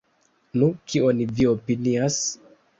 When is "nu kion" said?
0.61-1.23